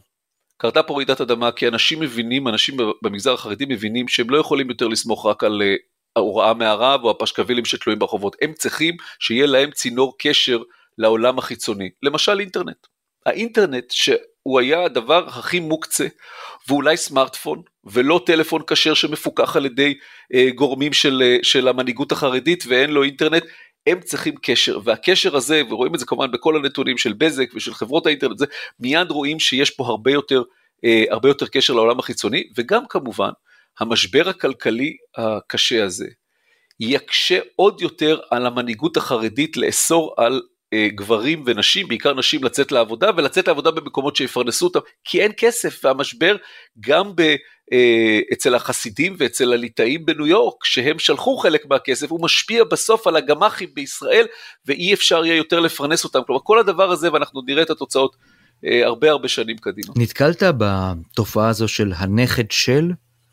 קרתה 0.57 0.83
פה 0.83 0.93
רעידת 0.93 1.21
אדמה 1.21 1.51
כי 1.51 1.67
אנשים 1.67 1.99
מבינים, 1.99 2.47
אנשים 2.47 2.77
במגזר 3.01 3.33
החרדי 3.33 3.65
מבינים 3.69 4.07
שהם 4.07 4.29
לא 4.29 4.37
יכולים 4.37 4.69
יותר 4.69 4.87
לסמוך 4.87 5.25
רק 5.25 5.43
על 5.43 5.61
אה, 5.61 5.75
ההוראה 6.15 6.53
מהרב 6.53 7.03
או 7.03 7.11
הפשקווילים 7.11 7.65
שתלויים 7.65 7.99
ברחובות. 7.99 8.35
הם 8.41 8.53
צריכים 8.53 8.95
שיהיה 9.19 9.45
להם 9.45 9.71
צינור 9.71 10.15
קשר 10.19 10.59
לעולם 10.97 11.37
החיצוני, 11.37 11.89
למשל 12.03 12.39
אינטרנט. 12.39 12.87
האינטרנט 13.25 13.91
שהוא 13.91 14.59
היה 14.59 14.83
הדבר 14.83 15.27
הכי 15.27 15.59
מוקצה, 15.59 16.07
ואולי 16.67 16.97
סמארטפון, 16.97 17.61
ולא 17.83 18.21
טלפון 18.25 18.61
כשר 18.67 18.93
שמפוקח 18.93 19.55
על 19.55 19.65
ידי 19.65 19.93
אה, 20.33 20.49
גורמים 20.55 20.93
של, 20.93 21.23
אה, 21.25 21.37
של 21.43 21.67
המנהיגות 21.67 22.11
החרדית 22.11 22.63
ואין 22.67 22.89
לו 22.89 23.03
אינטרנט, 23.03 23.43
הם 23.87 24.01
צריכים 24.01 24.35
קשר, 24.41 24.79
והקשר 24.83 25.35
הזה, 25.35 25.61
ורואים 25.69 25.95
את 25.95 25.99
זה 25.99 26.05
כמובן 26.05 26.31
בכל 26.31 26.55
הנתונים 26.55 26.97
של 26.97 27.13
בזק 27.13 27.45
ושל 27.55 27.73
חברות 27.73 28.05
האינטרנט, 28.05 28.37
זה, 28.37 28.45
מיד 28.79 29.11
רואים 29.11 29.39
שיש 29.39 29.69
פה 29.69 29.85
הרבה 29.85 30.11
יותר, 30.11 30.43
אה, 30.85 31.03
הרבה 31.09 31.29
יותר 31.29 31.47
קשר 31.47 31.73
לעולם 31.73 31.99
החיצוני, 31.99 32.43
וגם 32.57 32.83
כמובן, 32.89 33.29
המשבר 33.79 34.29
הכלכלי 34.29 34.97
הקשה 35.17 35.83
הזה 35.83 36.07
יקשה 36.79 37.39
עוד 37.55 37.81
יותר 37.81 38.19
על 38.31 38.45
המנהיגות 38.45 38.97
החרדית 38.97 39.57
לאסור 39.57 40.13
על 40.17 40.41
גברים 40.73 41.43
ונשים, 41.45 41.87
בעיקר 41.87 42.13
נשים, 42.13 42.43
לצאת 42.43 42.71
לעבודה, 42.71 43.09
ולצאת 43.17 43.47
לעבודה 43.47 43.71
במקומות 43.71 44.15
שיפרנסו 44.15 44.65
אותם, 44.65 44.79
כי 45.03 45.21
אין 45.21 45.31
כסף, 45.37 45.79
והמשבר 45.83 46.35
גם 46.79 47.15
ב, 47.15 47.21
אה, 47.73 48.19
אצל 48.33 48.55
החסידים 48.55 49.15
ואצל 49.19 49.53
הליטאים 49.53 50.05
בניו 50.05 50.27
יורק, 50.27 50.65
שהם 50.65 50.99
שלחו 50.99 51.37
חלק 51.37 51.65
מהכסף, 51.69 52.11
הוא 52.11 52.21
משפיע 52.21 52.63
בסוף 52.63 53.07
על 53.07 53.15
הגמ"חים 53.15 53.69
בישראל, 53.73 54.25
ואי 54.65 54.93
אפשר 54.93 55.25
יהיה 55.25 55.35
יותר 55.35 55.59
לפרנס 55.59 56.03
אותם. 56.03 56.19
כלומר, 56.25 56.41
כל 56.43 56.59
הדבר 56.59 56.91
הזה, 56.91 57.13
ואנחנו 57.13 57.41
נראה 57.47 57.63
את 57.63 57.69
התוצאות 57.69 58.15
אה, 58.65 58.85
הרבה 58.85 59.11
הרבה 59.11 59.27
שנים 59.27 59.57
קדימה. 59.57 59.93
נתקלת 59.97 60.43
בתופעה 60.57 61.49
הזו 61.49 61.67
של 61.67 61.93
הנכד 61.95 62.51
של? 62.51 62.91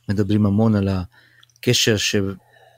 מדברים 0.09 0.47
המון 0.47 0.75
על 0.75 0.89
הקשר 0.89 1.97
ש... 1.97 2.17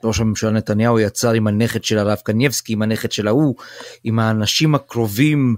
ראש 0.03 0.19
הממשלה 0.19 0.51
נתניהו 0.51 0.99
יצר 0.99 1.31
עם 1.31 1.47
הנכד 1.47 1.83
של 1.83 1.97
הרב 1.97 2.17
קניבסקי, 2.17 2.73
עם 2.73 2.81
הנכד 2.81 3.11
של 3.11 3.27
ההוא, 3.27 3.55
עם 4.03 4.19
האנשים 4.19 4.75
הקרובים 4.75 5.55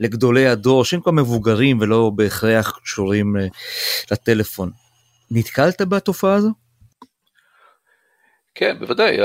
לגדולי 0.00 0.46
הדור, 0.46 0.84
שהם 0.84 1.00
כבר 1.00 1.12
מבוגרים 1.12 1.80
ולא 1.80 2.10
בהכרח 2.14 2.78
קשורים 2.84 3.36
אה, 3.36 3.46
לטלפון. 4.10 4.70
נתקלת 5.30 5.82
בתופעה 5.82 6.34
הזו? 6.34 6.50
כן, 8.54 8.76
בוודאי. 8.78 9.16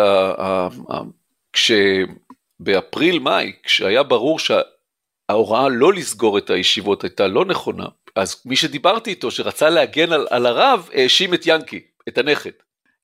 כשבאפריל-מאי, 1.54 3.54
כשהיה 3.64 4.04
ברור 4.04 4.40
שההוראה 4.40 5.70
לא 5.70 5.94
לסגור 5.94 6.38
את 6.38 6.50
הישיבות 6.50 7.04
הייתה 7.04 7.28
לא 7.28 7.46
נכונה, 7.46 7.86
אז 8.16 8.42
מי 8.46 8.56
שדיברתי 8.56 9.10
איתו, 9.10 9.32
שרצה 9.32 9.70
להגן 9.70 10.14
על, 10.14 10.28
על 10.30 10.46
הרב, 10.46 10.90
האשים 10.94 11.34
את 11.34 11.42
ינקי, 11.46 11.82
את 12.08 12.18
הנכד. 12.18 12.52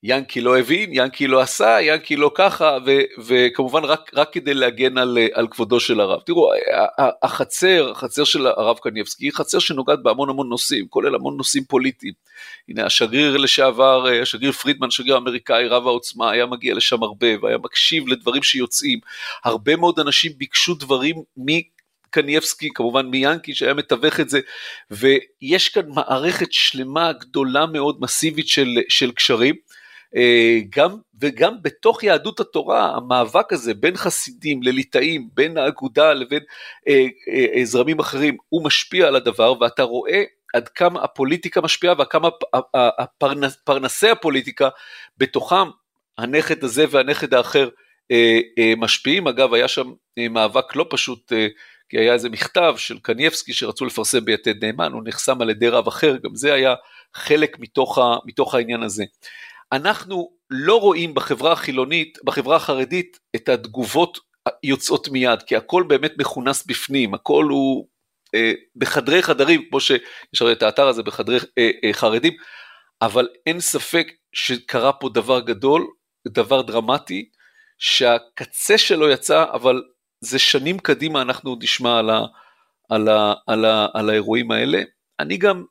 ינקי 0.07 0.41
לא 0.41 0.59
הבין, 0.59 0.89
ינקי 0.93 1.27
לא 1.27 1.41
עשה, 1.41 1.77
ינקי 1.81 2.15
לא 2.15 2.31
ככה, 2.35 2.77
ו, 2.85 2.91
וכמובן 3.27 3.83
רק, 3.83 4.11
רק 4.13 4.33
כדי 4.33 4.53
להגן 4.53 4.97
על, 4.97 5.17
על 5.33 5.47
כבודו 5.47 5.79
של 5.79 5.99
הרב. 5.99 6.21
תראו, 6.25 6.51
החצר, 7.23 7.91
החצר 7.91 8.23
של 8.23 8.47
הרב 8.47 8.77
קניבסקי 8.77 9.25
היא 9.25 9.31
חצר 9.33 9.59
שנוגעת 9.59 10.03
בהמון 10.03 10.29
המון 10.29 10.49
נושאים, 10.49 10.87
כולל 10.87 11.15
המון 11.15 11.37
נושאים 11.37 11.63
פוליטיים. 11.63 12.13
הנה 12.69 12.85
השגריר 12.85 13.37
לשעבר, 13.37 14.07
השגריר 14.21 14.51
פרידמן, 14.51 14.87
השגריר 14.87 15.15
האמריקאי, 15.15 15.67
רב 15.67 15.87
העוצמה, 15.87 16.31
היה 16.31 16.45
מגיע 16.45 16.75
לשם 16.75 17.03
הרבה, 17.03 17.27
והיה 17.41 17.57
מקשיב 17.57 18.07
לדברים 18.07 18.43
שיוצאים. 18.43 18.99
הרבה 19.43 19.75
מאוד 19.75 19.99
אנשים 19.99 20.31
ביקשו 20.37 20.73
דברים 20.73 21.15
מ... 21.37 21.75
קניאבסקי, 22.09 22.69
כמובן 22.73 23.05
מיאנקי 23.05 23.55
שהיה 23.55 23.73
מתווך 23.73 24.19
את 24.19 24.29
זה, 24.29 24.39
ויש 24.91 25.69
כאן 25.69 25.83
מערכת 25.87 26.53
שלמה 26.53 27.13
גדולה 27.13 27.65
מאוד, 27.65 27.97
מסיבית 28.01 28.47
של, 28.47 28.67
של 28.89 29.11
קשרים. 29.11 29.55
אה, 30.15 30.59
גם 30.69 30.97
וגם 31.21 31.55
בתוך 31.61 32.03
יהדות 32.03 32.39
התורה, 32.39 32.95
המאבק 32.95 33.53
הזה 33.53 33.73
בין 33.73 33.95
חסידים 33.95 34.63
לליטאים, 34.63 35.29
בין 35.33 35.57
האגודה 35.57 36.13
לבין 36.13 36.41
אה, 36.87 37.05
אה, 37.57 37.65
זרמים 37.65 37.99
אחרים, 37.99 38.37
הוא 38.49 38.63
משפיע 38.63 39.07
על 39.07 39.15
הדבר, 39.15 39.53
ואתה 39.61 39.83
רואה 39.83 40.23
עד 40.53 40.69
כמה 40.69 41.03
הפוליטיקה 41.03 41.61
משפיעה 41.61 41.93
ועד 41.97 42.07
כמה 42.07 42.29
הפרנס, 42.73 43.55
פרנסי 43.55 44.09
הפוליטיקה 44.09 44.69
בתוכם, 45.17 45.69
הנכד 46.17 46.63
הזה 46.63 46.85
והנכד 46.89 47.33
האחר 47.33 47.69
אה, 48.11 48.39
אה, 48.59 48.73
משפיעים. 48.77 49.27
אגב, 49.27 49.53
היה 49.53 49.67
שם 49.67 49.91
אה, 50.17 50.29
מאבק 50.29 50.75
לא 50.75 50.85
פשוט, 50.89 51.33
אה, 51.33 51.47
כי 51.89 51.99
היה 51.99 52.13
איזה 52.13 52.29
מכתב 52.29 52.73
של 52.77 52.99
קנייבסקי 52.99 53.53
שרצו 53.53 53.85
לפרסם 53.85 54.25
ביתד 54.25 54.65
נאמן, 54.65 54.91
הוא 54.91 55.01
נחסם 55.05 55.41
על 55.41 55.49
ידי 55.49 55.67
רב 55.67 55.87
אחר, 55.87 56.17
גם 56.17 56.35
זה 56.35 56.53
היה 56.53 56.75
חלק 57.13 57.59
מתוך, 57.59 57.97
ה, 57.97 58.15
מתוך 58.25 58.55
העניין 58.55 58.83
הזה. 58.83 59.03
אנחנו 59.71 60.31
לא 60.49 60.79
רואים 60.79 61.13
בחברה 61.13 61.51
החילונית, 61.51 62.17
בחברה 62.23 62.55
החרדית, 62.55 63.19
את 63.35 63.49
התגובות 63.49 64.17
יוצאות 64.63 65.07
מיד, 65.07 65.41
כי 65.43 65.55
הכל 65.55 65.83
באמת 65.83 66.13
מכונס 66.17 66.65
בפנים, 66.65 67.13
הכל 67.13 67.45
הוא 67.49 67.87
אה, 68.35 68.51
בחדרי 68.75 69.23
חדרים, 69.23 69.69
כמו 69.69 69.79
שיש 69.79 70.41
הרי 70.41 70.51
את 70.51 70.63
האתר 70.63 70.87
הזה 70.87 71.03
בחדרי 71.03 71.37
אה, 71.57 71.71
אה, 71.83 71.93
חרדים, 71.93 72.33
אבל 73.01 73.27
אין 73.45 73.59
ספק 73.59 74.07
שקרה 74.33 74.93
פה 74.93 75.09
דבר 75.09 75.39
גדול, 75.39 75.87
דבר 76.27 76.61
דרמטי, 76.61 77.29
שהקצה 77.77 78.77
שלו 78.77 79.09
יצא, 79.09 79.45
אבל 79.53 79.83
זה 80.21 80.39
שנים 80.39 80.79
קדימה 80.79 81.21
אנחנו 81.21 81.49
עוד 81.49 81.63
נשמע 81.63 81.99
על, 81.99 82.09
ה, 82.09 82.19
על, 82.89 83.07
ה, 83.07 83.33
על, 83.47 83.65
ה, 83.65 83.87
על 83.93 84.09
האירועים 84.09 84.51
האלה. 84.51 84.81
אני 85.19 85.37
גם 85.37 85.65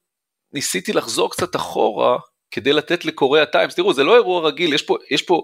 ניסיתי 0.52 0.92
לחזור 0.92 1.30
קצת 1.30 1.56
אחורה, 1.56 2.18
כדי 2.54 2.72
לתת 2.72 3.04
לקוראי 3.04 3.40
הטיימס, 3.40 3.74
תראו 3.74 3.94
זה 3.94 4.04
לא 4.04 4.14
אירוע 4.14 4.48
רגיל, 4.48 4.72
יש 4.72 4.82
פה, 4.82 4.96
יש 5.10 5.22
פה 5.22 5.42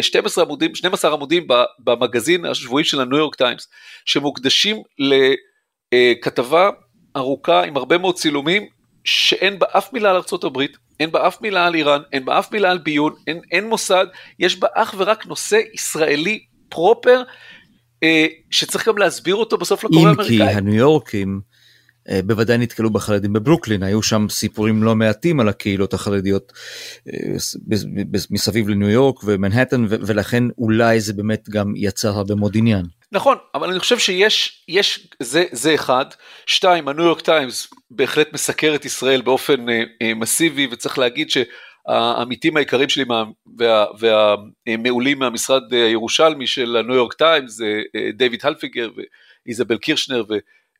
12 0.00 0.44
עמודים, 0.44 0.74
12 0.74 1.12
עמודים 1.12 1.46
במגזין 1.78 2.44
השבועי 2.44 2.84
של 2.84 3.00
הניו 3.00 3.18
יורק 3.18 3.34
טיימס, 3.34 3.68
שמוקדשים 4.04 4.76
לכתבה 6.12 6.70
ארוכה 7.16 7.64
עם 7.64 7.76
הרבה 7.76 7.98
מאוד 7.98 8.14
צילומים, 8.14 8.66
שאין 9.04 9.58
בה 9.58 9.66
אף 9.72 9.92
מילה 9.92 10.10
על 10.10 10.16
ארה"ב, 10.16 10.62
אין 11.00 11.12
בה 11.12 11.26
אף 11.26 11.40
מילה 11.40 11.66
על 11.66 11.74
איראן, 11.74 12.00
אין 12.12 12.24
בה 12.24 12.38
אף 12.38 12.52
מילה 12.52 12.70
על 12.70 12.78
ביון, 12.78 13.14
אין, 13.26 13.40
אין 13.52 13.68
מוסד, 13.68 14.06
יש 14.38 14.56
בה 14.56 14.68
אך 14.74 14.94
ורק 14.98 15.26
נושא 15.26 15.60
ישראלי 15.74 16.44
פרופר, 16.68 17.22
אה, 18.02 18.26
שצריך 18.50 18.88
גם 18.88 18.98
להסביר 18.98 19.34
אותו 19.34 19.58
בסוף 19.58 19.84
לקורא 19.84 20.08
האמריקאי. 20.08 20.46
אם 20.46 20.52
כי 20.52 20.56
הניו 20.56 20.74
יורקים 20.74 21.40
אה, 21.44 21.51
בוודאי 22.26 22.58
נתקלו 22.58 22.90
בחרדים 22.90 23.32
בברוקלין, 23.32 23.82
היו 23.82 24.02
שם 24.02 24.26
סיפורים 24.30 24.82
לא 24.82 24.94
מעטים 24.94 25.40
על 25.40 25.48
הקהילות 25.48 25.94
החרדיות 25.94 26.52
אה, 27.08 27.14
מסביב 28.30 28.68
לניו 28.68 28.88
יורק 28.88 29.16
ומנהטן, 29.24 29.84
ולכן 29.88 30.44
אולי 30.58 31.00
זה 31.00 31.12
באמת 31.12 31.48
גם 31.48 31.72
יצר 31.76 32.08
הרבה 32.08 32.34
מאוד 32.34 32.52
עניין. 32.56 32.84
נכון, 33.12 33.36
אבל 33.54 33.70
אני 33.70 33.78
חושב 33.78 33.98
שיש, 33.98 34.64
יש, 34.68 35.08
זה, 35.20 35.44
זה 35.52 35.74
אחד. 35.74 36.04
שתיים, 36.46 36.88
הניו 36.88 37.04
יורק 37.04 37.20
טיימס 37.20 37.68
בהחלט 37.90 38.32
מסקר 38.32 38.74
את 38.74 38.84
ישראל 38.84 39.22
באופן 39.22 39.68
אה, 39.68 39.82
אה, 40.02 40.14
מסיבי, 40.14 40.68
וצריך 40.70 40.98
להגיד 40.98 41.28
שהעמיתים 41.30 42.56
העיקריים 42.56 42.88
שלי 42.88 43.04
מה, 43.04 43.24
וה, 43.58 43.84
והמעולים 43.98 45.18
מהמשרד 45.18 45.72
הירושלמי 45.72 46.46
של 46.46 46.76
הניו 46.76 46.94
יורק 46.94 47.12
טיימס, 47.12 47.52
זה 47.52 47.82
אה, 47.96 48.08
דיוויד 48.12 48.40
הלבפינגר 48.42 48.90
ואיזבל 49.46 49.78
קירשנר 49.78 50.24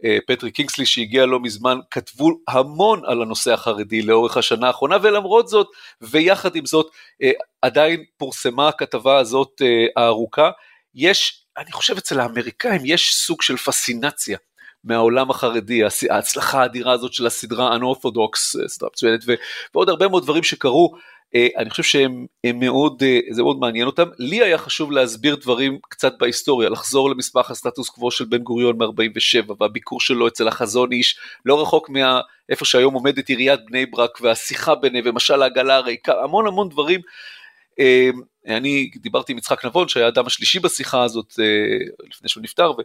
ופטריק 0.04 0.54
קינגסלי 0.54 0.87
שהגיע 0.87 1.26
לא 1.26 1.40
מזמן, 1.40 1.78
כתבו 1.90 2.30
המון 2.49 3.02
על 3.06 3.23
הנושא 3.23 3.52
החרדי 3.52 4.02
לאורך 4.02 4.37
השנה 4.37 4.66
האחרונה, 4.66 4.97
ולמרות 5.02 5.49
זאת, 5.49 5.68
ויחד 6.00 6.56
עם 6.56 6.66
זאת, 6.66 6.87
אה, 7.23 7.30
עדיין 7.62 8.04
פורסמה 8.16 8.68
הכתבה 8.68 9.18
הזאת 9.18 9.62
אה, 9.62 10.02
הארוכה. 10.02 10.50
יש 10.94 11.42
אני 11.59 11.73
חושב 11.73 11.97
אצל 11.97 12.21
האמריקאים 12.21 12.80
יש 12.85 13.14
סוג 13.14 13.42
של 13.42 13.56
פסינציה 13.56 14.38
מהעולם 14.85 15.30
החרדי, 15.30 15.80
ההצלחה 16.11 16.62
האדירה 16.62 16.92
הזאת 16.92 17.12
של 17.12 17.26
הסדרה 17.26 17.76
unorthodox, 17.76 18.61
אה, 18.62 18.68
סדרה 18.68 18.88
מצוינת, 18.92 19.21
ועוד 19.75 19.88
הרבה 19.88 20.09
מאוד 20.09 20.23
דברים 20.23 20.42
שקרו, 20.42 20.97
אני 21.57 21.71
חושב 21.71 21.83
שהם 21.83 22.27
מאוד, 22.55 23.03
אה, 23.03 23.19
זה 23.31 23.43
מאוד 23.43 23.59
מעניין 23.59 23.87
אותם. 23.87 24.09
לי 24.19 24.43
היה 24.43 24.59
חשוב 24.59 24.93
להסביר 24.93 25.37
דברים 25.37 25.79
קצת 25.89 26.15
בהיסטוריה, 26.21 26.69
לחזור 26.69 27.11
למסמך 27.11 27.51
הסטטוס 27.51 27.88
קוו 27.88 28.11
של 28.11 28.25
בן 28.25 28.38
גוריון 28.38 28.77
מ-47, 28.79 29.53
והביקור 29.61 30.01
שלו 30.01 30.29
אצל 30.29 30.49
החזון 30.49 30.92
איש, 30.92 31.18
לא 31.45 31.62
רחוק 31.62 31.90
מאיפה 31.90 32.64
שהיום 32.64 32.95
עומדת 32.95 33.29
עיריית 33.29 33.61
בני 33.66 33.87
ברק, 33.87 34.21
והשיחה 34.21 34.75
ביניהם, 34.75 35.05
ומשל 35.09 35.42
העגלה 35.42 35.77
הריקה, 35.77 36.12
המון 36.23 36.47
המון 36.47 36.68
דברים. 36.68 37.01
אני 38.47 38.90
דיברתי 38.97 39.33
עם 39.33 39.38
יצחק 39.38 39.64
נבון 39.64 39.88
שהיה 39.88 40.07
האדם 40.07 40.27
השלישי 40.27 40.61
בשיחה 40.61 41.03
הזאת 41.03 41.33
אה, 41.40 42.07
לפני 42.11 42.29
שהוא 42.29 42.42
נפטר 42.42 42.71
ו, 42.71 42.83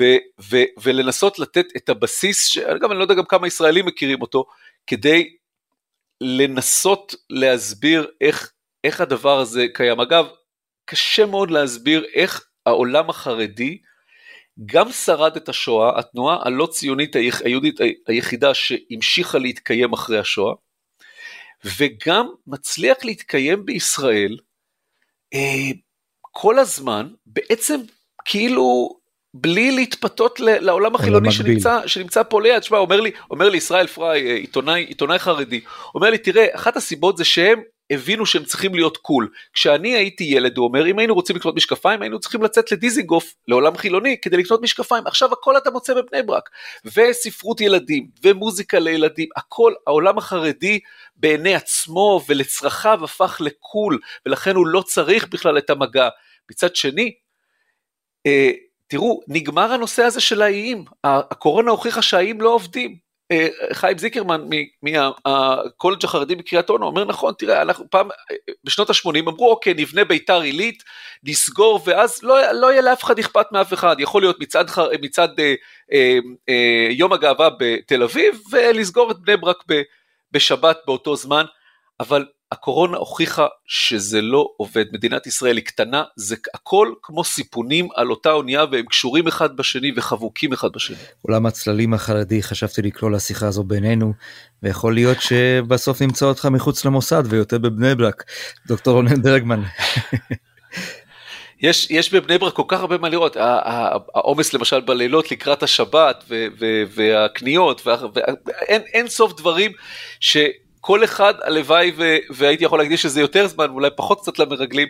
ו, 0.00 0.04
ו, 0.50 0.56
ולנסות 0.82 1.38
לתת 1.38 1.66
את 1.76 1.88
הבסיס, 1.88 2.46
שאגב 2.46 2.90
אני 2.90 2.98
לא 2.98 3.04
יודע 3.04 3.14
גם 3.14 3.24
כמה 3.24 3.46
ישראלים 3.46 3.86
מכירים 3.86 4.22
אותו, 4.22 4.44
כדי 4.86 5.36
לנסות 6.20 7.14
להסביר 7.30 8.06
איך, 8.20 8.52
איך 8.84 9.00
הדבר 9.00 9.38
הזה 9.38 9.66
קיים. 9.74 10.00
אגב, 10.00 10.26
קשה 10.84 11.26
מאוד 11.26 11.50
להסביר 11.50 12.06
איך 12.14 12.46
העולם 12.66 13.10
החרדי 13.10 13.78
גם 14.66 14.92
שרד 14.92 15.36
את 15.36 15.48
השואה, 15.48 15.98
התנועה 15.98 16.38
הלא 16.42 16.66
ציונית 16.66 17.16
היהודית 17.44 17.80
היחידה 18.06 18.54
שהמשיכה 18.54 19.38
להתקיים 19.38 19.92
אחרי 19.92 20.18
השואה, 20.18 20.54
וגם 21.78 22.26
מצליח 22.46 23.04
להתקיים 23.04 23.64
בישראל 23.64 24.36
אה, 25.34 25.70
כל 26.20 26.58
הזמן, 26.58 27.08
בעצם 27.26 27.80
כאילו 28.24 28.98
בלי 29.40 29.70
להתפתות 29.70 30.40
לעולם 30.40 30.94
החילוני 30.94 31.32
שנמצא, 31.32 31.86
שנמצא 31.86 32.22
פה 32.22 32.42
ליד, 32.42 32.58
תשמע, 32.58 32.78
אומר 32.78 33.00
לי, 33.00 33.10
אומר 33.30 33.48
לי 33.48 33.56
ישראל 33.56 33.86
פריי, 33.86 34.30
אה, 34.30 34.34
עיתונאי, 34.34 34.84
עיתונאי 34.84 35.18
חרדי, 35.18 35.60
אומר 35.94 36.10
לי, 36.10 36.18
תראה, 36.18 36.46
אחת 36.52 36.76
הסיבות 36.76 37.16
זה 37.16 37.24
שהם 37.24 37.60
הבינו 37.90 38.26
שהם 38.26 38.44
צריכים 38.44 38.74
להיות 38.74 38.96
קול. 38.96 39.28
כשאני 39.52 39.94
הייתי 39.94 40.24
ילד, 40.24 40.56
הוא 40.56 40.66
אומר, 40.66 40.86
אם 40.86 40.98
היינו 40.98 41.14
רוצים 41.14 41.36
לקנות 41.36 41.56
משקפיים, 41.56 42.02
היינו 42.02 42.20
צריכים 42.20 42.42
לצאת 42.42 42.72
לדיזיגוף, 42.72 43.34
לעולם 43.48 43.76
חילוני, 43.76 44.16
כדי 44.22 44.36
לקנות 44.36 44.62
משקפיים. 44.62 45.06
עכשיו 45.06 45.32
הכל 45.32 45.56
אתה 45.56 45.70
מוצא 45.70 45.94
בבני 45.94 46.22
ברק. 46.22 46.50
וספרות 46.84 47.60
ילדים, 47.60 48.06
ומוזיקה 48.24 48.78
לילדים, 48.78 49.28
הכל, 49.36 49.72
העולם 49.86 50.18
החרדי 50.18 50.78
בעיני 51.16 51.54
עצמו 51.54 52.20
ולצרכיו 52.28 53.04
הפך 53.04 53.40
לקול, 53.40 53.98
ולכן 54.26 54.56
הוא 54.56 54.66
לא 54.66 54.82
צריך 54.82 55.28
בכלל 55.28 55.58
את 55.58 55.70
המגע. 55.70 56.08
מצד 56.50 56.76
שני, 56.76 57.12
אה, 58.26 58.50
תראו, 58.88 59.20
נגמר 59.28 59.72
הנושא 59.72 60.02
הזה 60.02 60.20
של 60.20 60.42
האיים. 60.42 60.84
הקורונה 61.04 61.70
הוכיחה 61.70 62.02
שהאיים 62.02 62.40
לא 62.40 62.48
עובדים. 62.48 63.06
אה, 63.32 63.48
חיים 63.72 63.98
זיקרמן 63.98 64.48
מהקולג' 64.82 66.04
החרדי 66.04 66.34
בקריית 66.34 66.70
אונו 66.70 66.86
אומר 66.86 67.04
נכון 67.04 67.34
תראה 67.38 67.62
אנחנו 67.62 67.90
פעם 67.90 68.08
בשנות 68.64 68.90
ה-80 68.90 69.18
אמרו 69.18 69.50
אוקיי 69.50 69.74
נבנה 69.74 70.04
ביתר 70.04 70.40
עילית 70.40 70.82
נסגור 71.24 71.80
ואז 71.84 72.22
לא, 72.22 72.52
לא 72.52 72.72
יהיה 72.72 72.82
לאף 72.82 73.04
אחד 73.04 73.18
אכפת 73.18 73.46
מאף 73.52 73.72
אחד 73.72 73.96
יכול 73.98 74.22
להיות 74.22 74.40
מצד, 74.40 74.64
מצד 75.02 75.28
אה, 75.38 75.54
אה, 75.92 76.18
אה, 76.48 76.88
יום 76.90 77.12
הגאווה 77.12 77.48
בתל 77.58 78.02
אביב 78.02 78.40
ולסגור 78.50 79.10
את 79.10 79.18
בני 79.18 79.36
ברק 79.36 79.64
ב, 79.68 79.82
בשבת 80.32 80.78
באותו 80.86 81.16
זמן 81.16 81.44
אבל 82.00 82.26
הקורונה 82.52 82.96
הוכיחה 82.96 83.46
שזה 83.66 84.22
לא 84.22 84.48
עובד. 84.56 84.84
מדינת 84.92 85.26
ישראל 85.26 85.56
היא 85.56 85.64
קטנה, 85.64 86.04
זה 86.16 86.36
הכל 86.54 86.92
כמו 87.02 87.24
סיפונים 87.24 87.88
על 87.94 88.10
אותה 88.10 88.32
אונייה 88.32 88.64
והם 88.72 88.84
קשורים 88.86 89.26
אחד 89.26 89.56
בשני 89.56 89.92
וחבוקים 89.96 90.52
אחד 90.52 90.68
בשני. 90.74 90.96
עולם 91.22 91.46
הצללים 91.46 91.94
החרדי 91.94 92.42
חשבתי 92.42 92.82
לקרוא 92.82 93.10
לשיחה 93.10 93.46
הזו 93.46 93.62
בינינו, 93.62 94.12
ויכול 94.62 94.94
להיות 94.94 95.20
שבסוף 95.20 96.02
נמצא 96.02 96.26
אותך 96.26 96.46
מחוץ 96.46 96.84
למוסד 96.84 97.22
ויותר 97.28 97.58
בבני 97.58 97.94
ברק, 97.94 98.24
דוקטור 98.66 98.94
רונן 98.94 99.22
ברגמן. 99.22 99.62
יש, 101.60 101.90
יש 101.90 102.14
בבני 102.14 102.38
ברק 102.38 102.54
כל 102.54 102.62
כך 102.68 102.80
הרבה 102.80 102.98
מה 102.98 103.08
לראות, 103.08 103.36
העומס 104.14 104.54
למשל 104.54 104.80
בלילות 104.80 105.30
לקראת 105.30 105.62
השבת 105.62 106.24
והקניות, 106.94 107.86
ואין 107.86 109.08
סוף 109.08 109.40
דברים 109.40 109.72
ש... 110.20 110.36
כל 110.86 111.04
אחד 111.04 111.34
הלוואי 111.44 111.92
ו- 111.96 112.16
והייתי 112.30 112.64
יכול 112.64 112.78
להקדיש 112.78 113.06
לזה 113.06 113.20
יותר 113.20 113.46
זמן 113.46 113.70
ואולי 113.70 113.88
פחות 113.96 114.20
קצת 114.20 114.38
למרגלים. 114.38 114.88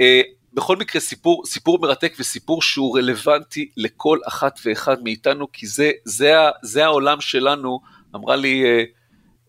אה, 0.00 0.20
בכל 0.54 0.76
מקרה 0.76 1.00
סיפור, 1.00 1.42
סיפור 1.46 1.78
מרתק 1.78 2.14
וסיפור 2.18 2.62
שהוא 2.62 2.98
רלוונטי 2.98 3.68
לכל 3.76 4.18
אחת 4.28 4.58
ואחד 4.64 4.96
מאיתנו 5.02 5.46
כי 5.52 5.66
זה, 5.66 5.90
זה, 6.04 6.34
זה 6.62 6.84
העולם 6.84 7.20
שלנו, 7.20 7.80
אמרה 8.14 8.36
לי 8.36 8.64
אה, 8.64 8.82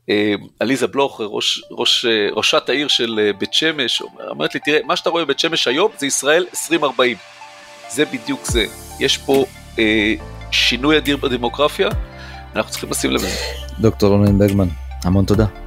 אה, 0.09 0.33
עליזה 0.59 0.87
בלוך, 0.87 1.21
ראש, 1.23 1.63
ראש, 1.71 2.05
אה, 2.05 2.29
ראשת 2.31 2.69
העיר 2.69 2.87
של 2.87 3.19
אה, 3.19 3.33
בית 3.33 3.53
שמש, 3.53 4.01
אומרת 4.29 4.53
לי 4.53 4.59
תראה 4.59 4.79
מה 4.85 4.95
שאתה 4.95 5.09
רואה 5.09 5.25
בבית 5.25 5.39
שמש 5.39 5.67
היום 5.67 5.91
זה 5.97 6.05
ישראל 6.05 6.45
2040, 6.69 7.17
זה 7.89 8.05
בדיוק 8.05 8.45
זה, 8.45 8.65
יש 8.99 9.17
פה 9.17 9.45
אה, 9.79 10.13
שינוי 10.51 10.97
אדיר 10.97 11.17
בדמוגרפיה, 11.17 11.89
אנחנו 12.55 12.71
צריכים 12.71 12.89
לשים 12.89 13.11
לב 13.11 13.21
לזה. 13.21 13.37
דוקטור 13.79 14.09
רונן 14.09 14.39
בגמן, 14.39 14.67
המון 15.03 15.25
תודה. 15.25 15.66